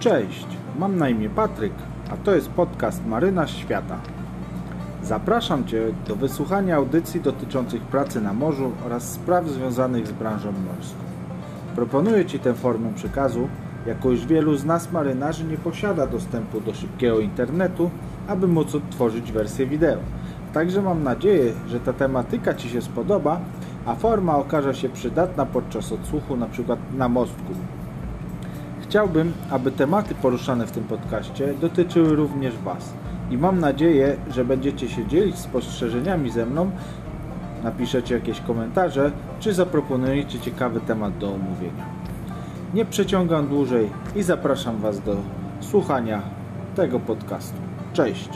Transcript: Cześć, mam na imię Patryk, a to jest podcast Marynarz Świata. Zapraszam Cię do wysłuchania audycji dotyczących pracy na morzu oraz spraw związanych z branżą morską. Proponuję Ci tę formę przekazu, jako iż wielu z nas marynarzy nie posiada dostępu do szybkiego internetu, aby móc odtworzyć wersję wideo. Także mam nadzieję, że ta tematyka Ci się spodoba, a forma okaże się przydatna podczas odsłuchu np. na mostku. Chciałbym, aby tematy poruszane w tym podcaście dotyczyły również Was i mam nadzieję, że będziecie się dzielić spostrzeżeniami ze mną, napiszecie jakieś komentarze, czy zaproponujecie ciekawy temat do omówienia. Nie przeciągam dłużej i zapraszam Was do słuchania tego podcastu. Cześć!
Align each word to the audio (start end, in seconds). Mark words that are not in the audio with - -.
Cześć, 0.00 0.46
mam 0.78 0.96
na 0.96 1.08
imię 1.08 1.30
Patryk, 1.30 1.72
a 2.10 2.16
to 2.16 2.34
jest 2.34 2.48
podcast 2.48 3.06
Marynarz 3.06 3.56
Świata. 3.56 3.98
Zapraszam 5.02 5.66
Cię 5.66 5.82
do 6.08 6.16
wysłuchania 6.16 6.76
audycji 6.76 7.20
dotyczących 7.20 7.82
pracy 7.82 8.20
na 8.20 8.32
morzu 8.32 8.72
oraz 8.86 9.12
spraw 9.12 9.48
związanych 9.48 10.06
z 10.06 10.12
branżą 10.12 10.52
morską. 10.52 10.98
Proponuję 11.74 12.24
Ci 12.24 12.38
tę 12.38 12.54
formę 12.54 12.92
przekazu, 12.94 13.48
jako 13.86 14.10
iż 14.10 14.26
wielu 14.26 14.56
z 14.56 14.64
nas 14.64 14.92
marynarzy 14.92 15.44
nie 15.44 15.56
posiada 15.56 16.06
dostępu 16.06 16.60
do 16.60 16.74
szybkiego 16.74 17.20
internetu, 17.20 17.90
aby 18.28 18.48
móc 18.48 18.74
odtworzyć 18.74 19.32
wersję 19.32 19.66
wideo. 19.66 19.98
Także 20.52 20.82
mam 20.82 21.02
nadzieję, 21.02 21.52
że 21.68 21.80
ta 21.80 21.92
tematyka 21.92 22.54
Ci 22.54 22.68
się 22.68 22.82
spodoba, 22.82 23.40
a 23.86 23.94
forma 23.94 24.36
okaże 24.36 24.74
się 24.74 24.88
przydatna 24.88 25.46
podczas 25.46 25.92
odsłuchu 25.92 26.34
np. 26.34 26.76
na 26.96 27.08
mostku. 27.08 27.52
Chciałbym, 28.88 29.32
aby 29.50 29.70
tematy 29.70 30.14
poruszane 30.14 30.66
w 30.66 30.70
tym 30.70 30.84
podcaście 30.84 31.54
dotyczyły 31.60 32.16
również 32.16 32.58
Was 32.58 32.92
i 33.30 33.38
mam 33.38 33.60
nadzieję, 33.60 34.16
że 34.30 34.44
będziecie 34.44 34.88
się 34.88 35.06
dzielić 35.06 35.38
spostrzeżeniami 35.38 36.30
ze 36.30 36.46
mną, 36.46 36.70
napiszecie 37.64 38.14
jakieś 38.14 38.40
komentarze, 38.40 39.12
czy 39.40 39.54
zaproponujecie 39.54 40.40
ciekawy 40.40 40.80
temat 40.80 41.18
do 41.18 41.34
omówienia. 41.34 41.84
Nie 42.74 42.84
przeciągam 42.84 43.48
dłużej 43.48 43.90
i 44.16 44.22
zapraszam 44.22 44.76
Was 44.76 45.00
do 45.00 45.16
słuchania 45.60 46.22
tego 46.76 47.00
podcastu. 47.00 47.56
Cześć! 47.92 48.28